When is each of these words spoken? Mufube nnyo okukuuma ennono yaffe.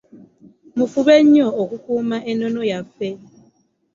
Mufube 0.77 1.15
nnyo 1.23 1.47
okukuuma 1.61 2.17
ennono 2.31 2.61
yaffe. 2.71 3.09